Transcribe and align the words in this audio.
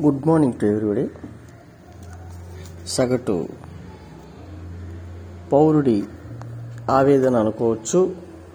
Good 0.00 0.26
morning 0.26 0.52
to 0.52 0.66
everybody. 0.66 1.10
సగటు 2.86 3.48
పౌరుడి 5.52 6.04
ఆవేదన 6.90 7.36
అనుకోవచ్చు 7.36 8.14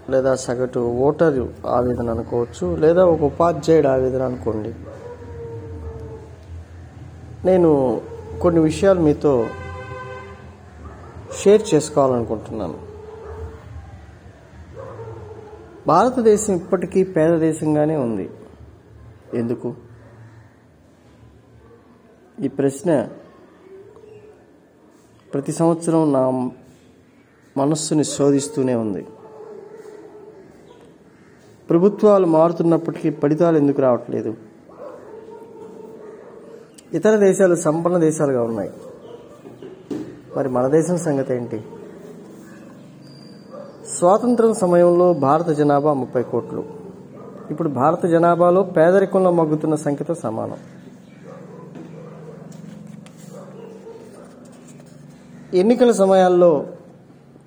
లేదా 0.09 0.35
సగటు 0.35 0.79
ఓటరు 0.79 1.53
ఆవేదన 1.67 2.09
అనుకోవచ్చు 2.09 2.75
లేదా 2.75 3.05
ఒక 3.05 3.21
ఉపాధ్యాయుడు 3.21 3.87
ఆవేదన 3.87 4.21
అనుకోండి. 4.21 4.73
నేను 7.45 8.01
కొన్ని 8.41 8.61
విషయాలు 8.61 8.99
మీతో 8.99 9.47
షేర్ 11.43 11.61
చేసుకోవాలనుకుంటున్నాను. 11.73 12.79
భారతదేశం 15.87 16.55
ఇప్పటికీ 16.55 17.03
పేద 17.03 17.39
దేశంగానే 17.39 17.95
ఉంది. 17.95 18.29
ఎందుకు? 19.33 19.73
ఈ 22.41 22.47
ప్రశ్న 22.47 23.07
ప్రతి 25.33 25.51
సంవత్సరం 25.51 26.13
నా 26.13 26.51
మనస్సుని 27.57 28.03
శోధిస్తూనే 28.03 28.75
ఉంది. 28.75 29.07
ప్రభుత్వాలు 31.69 32.25
మారుతున్నప్పటికీ 32.25 33.09
ఫలితాలు 33.09 33.57
ఎందుకు 33.57 33.81
రావట్లేదు? 33.81 34.35
ఇతర 36.93 37.15
దేశాలు 37.15 37.55
సంపన్న 37.55 37.97
దేశాలుగా 37.97 38.43
ఉన్నాయి. 38.43 38.71
మరి 40.37 40.49
మన 40.49 40.67
దేశం 40.67 40.97
సంగతి 40.97 41.33
ఏంటి? 41.33 41.63
స్వాతంత్రం 43.97 44.53
సమయంలో 44.53 45.13
భారత 45.13 45.49
జనాభా 45.49 45.93
ముప్పై 45.93 46.23
కోట్లు. 46.23 46.63
ఇప్పుడు 47.51 47.69
భారత 47.69 48.05
జనాభాలో 48.05 48.63
పేదరికంలో 48.63 49.31
మగ్గుతున్న 49.31 49.75
సంఖ్యతో 49.75 50.13
సమానం. 50.13 50.57
ఎన్నికల 55.53 55.91
సమయాల్లో 55.91 56.67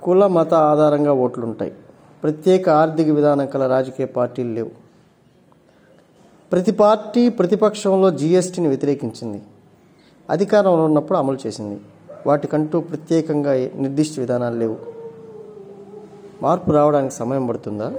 కుల 0.02 0.26
మత 0.26 0.54
ఆధారంగా 0.54 1.12
ఓట్లుంటాయి. 1.12 1.72
ప్రత్యేక 2.22 2.68
ఆర్థిక 2.68 3.08
విధానం 3.08 3.46
కల 3.46 3.66
రాజకీయ 3.66 4.06
పార్టీలు 4.06 4.52
లేవు. 4.52 4.70
ప్రతి 6.52 6.72
పార్టీ 6.72 7.28
ప్రతిపక్షంలో 7.28 8.10
జీఎస్టీని 8.10 8.68
వ్యతిరేకించింది. 8.68 9.42
అధికారంలో 10.30 10.84
ఉన్నప్పుడు 10.84 11.18
అమలు 11.18 11.38
చేసింది. 11.46 11.80
వాటికంటూ 12.26 12.80
ప్రత్యేకంగా 12.80 13.52
నిర్దిష్ట 13.52 14.20
విధానాలు 14.20 14.56
లేవు. 14.56 14.76
మార్పు 16.42 16.70
రావడానికి 16.70 17.14
సమయం 17.14 17.46
పడుతుందా? 17.46 17.94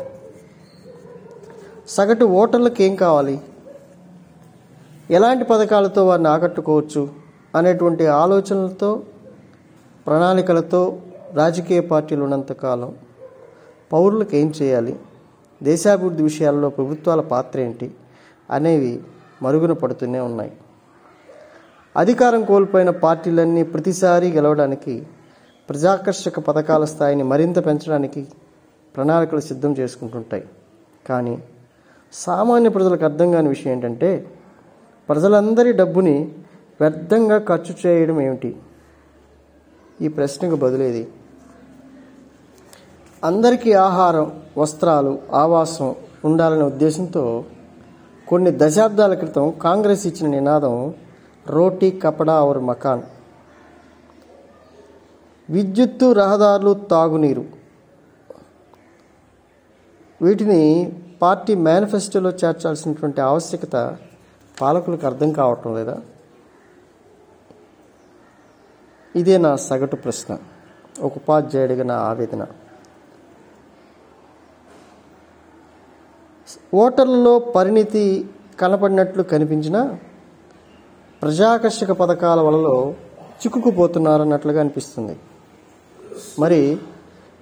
సగటు 1.90 2.26
ఓటర్లకు 2.26 2.82
ఏం 2.82 2.96
కావాలి? 2.96 3.42
ఎలాంటి 5.12 5.44
పథకాలతో 5.44 6.06
వారిని 6.08 6.28
ఆకట్టుకోవచ్చు 6.28 7.10
అనేటువంటి 7.56 8.08
ఆలోచనలతో 8.08 9.02
ప్రణాళికలతో 10.08 10.98
రాజకీయ 11.34 11.80
పార్టీలు 11.80 12.24
ఉన్నంతకాలం 12.24 12.96
పౌరులకు 13.94 14.36
ఏం 14.36 14.54
చేయాలి? 14.62 15.00
దేశాభివృద్ధి 15.64 16.24
విషయాల్లో 16.24 16.70
ప్రభుత్వాల 16.70 17.22
పాత్ర 17.22 17.60
ఏంటి? 17.60 17.92
అనేవి 18.52 19.04
మరుగున 19.42 19.72
పడుతూనే 19.72 20.20
ఉన్నాయి. 20.20 20.52
అధికారం 21.98 22.44
కోల్పోయిన 22.44 22.90
పార్టీలన్నీ 22.90 23.64
ప్రతిసారి 23.64 24.32
గెలవడానికి 24.32 25.08
ప్రజాకర్షక 25.70 26.40
పథకాల 26.40 26.86
స్థాయిని 26.86 27.24
మరింత 27.24 27.66
పెంచడానికి 27.66 28.28
ప్రణాళికలు 28.96 29.40
సిద్ధం 29.40 29.74
చేసుకుంటుంటాయి. 29.74 30.46
కానీ 31.10 31.44
సామాన్య 32.14 32.70
ప్రజలకు 32.70 33.04
అర్థం 33.04 33.32
కాని 33.32 33.48
విషయం 33.48 33.74
ఏంటంటే 33.74 34.28
ప్రజలందరి 35.10 35.72
డబ్బుని 35.72 36.32
వ్యర్థంగా 36.82 37.38
ఖర్చు 37.38 37.88
చేయడం 37.88 38.22
ఏమిటి? 38.22 38.56
ఈ 40.02 40.08
ప్రశ్నకు 40.08 40.56
బదులేది 40.56 41.08
అందరికీ 43.24 43.74
ఆహారం 43.74 44.42
వస్త్రాలు 44.58 45.20
ఆవాసం 45.34 45.96
ఉండాలనే 46.26 46.62
ఉద్దేశంతో 46.62 47.46
కొన్ని 48.28 48.52
దశాబ్దాల 48.58 49.14
క్రితం 49.14 49.54
కాంగ్రెస్ 49.62 50.08
ఇచ్చిన 50.08 50.30
నినాదం 50.32 50.94
రోటీ 51.48 51.92
కపడా 51.92 52.44
ఔర్ 52.44 52.60
మకాన్. 52.60 53.02
విద్యుత్తు 55.50 56.14
రహదారులు 56.14 56.74
తాగునీరు. 56.74 57.46
వీటిని 60.22 60.94
పార్టీ 61.22 61.56
మేనిఫెస్టోలో 61.56 62.30
చేర్చాల్సినటువంటి 62.30 63.22
ఆవశ్యకత 63.22 63.98
పాలకులకు 64.62 65.06
అర్థం 65.06 65.32
కావటం 65.32 65.76
లేదా? 65.76 65.98
ఇదే 69.16 69.38
నా 69.38 69.56
సగటు 69.56 69.96
ప్రశ్న. 69.96 70.38
ఒక 71.02 71.14
ఉపాధ్యాయుడిగా 71.16 71.84
నా 71.84 71.96
ఆవేదన. 71.96 72.48
ఓటర్లలో 76.74 77.40
పరిణితి 77.40 78.30
కనపడినట్లు 78.60 79.24
కనిపించిన 79.24 79.98
ప్రజాకర్షక 81.22 81.92
పథకాల 81.92 82.40
వలలో 82.42 82.94
చిక్కుకుపోతున్నారన్నట్లుగా 83.28 84.60
అనిపిస్తుంది. 84.60 85.20
మరి 86.40 86.78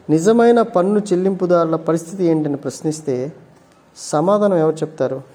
నిజమైన 0.10 0.62
పన్ను 0.62 1.00
చెల్లింపుదారుల 1.00 1.76
పరిస్థితి 1.76 2.24
ఏంటని 2.24 2.58
ప్రశ్నిస్తే 2.58 3.34
సమాధానం 3.98 4.58
ఎవరు 4.58 4.76
చెప్తారు? 4.76 5.35